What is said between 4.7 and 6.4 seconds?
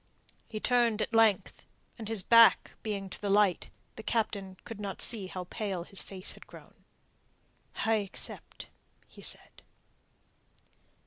not see how pale his face